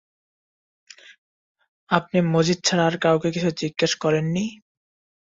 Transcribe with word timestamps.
আপনি 1.89 2.17
মজিদ 2.33 2.59
ছাড়া 2.63 2.83
আর 2.85 2.95
কাউকে 2.97 3.29
কিছু 3.31 3.49
জিজ্ঞেস 3.61 3.91
করেন 4.03 4.25
নি? 4.35 4.45